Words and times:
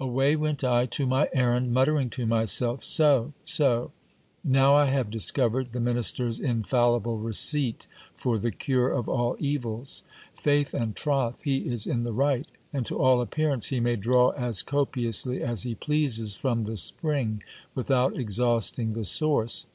Away 0.00 0.34
went 0.34 0.64
I 0.64 0.88
on 1.00 1.08
my 1.08 1.28
errand, 1.32 1.72
muttering 1.72 2.10
to 2.10 2.26
myself— 2.26 2.82
So, 3.00 3.34
so! 3.44 3.92
now 4.42 4.74
I 4.74 4.86
have 4.86 5.12
disco 5.12 5.48
vered 5.48 5.70
the 5.70 5.78
minister's 5.78 6.40
infallible 6.40 7.18
receipt 7.18 7.86
for 8.12 8.36
the 8.36 8.50
cure 8.50 8.88
of 8.90 9.08
all 9.08 9.36
evils. 9.38 10.02
Faith 10.34 10.74
and 10.74 10.96
troth, 10.96 11.42
he 11.42 11.68
is 11.68 11.86
in 11.86 12.02
the 12.02 12.12
right; 12.12 12.48
and 12.72 12.84
to 12.86 12.98
all 12.98 13.20
appearance 13.20 13.66
he 13.66 13.78
may 13.78 13.94
draw 13.94 14.30
as 14.30 14.60
copiously 14.60 15.40
as 15.40 15.62
he 15.62 15.76
pleases 15.76 16.34
from 16.34 16.62
the 16.62 16.76
spring, 16.76 17.40
without 17.76 18.18
exhausting 18.18 18.92
the 18.94 19.04
source. 19.04 19.66